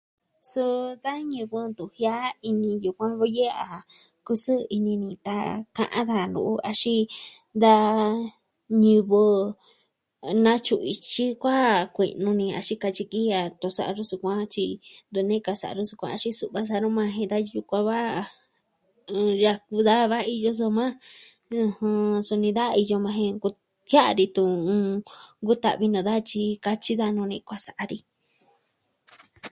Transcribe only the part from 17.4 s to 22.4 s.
yukuan... iin yaku daja da iyo soma ɨjɨn...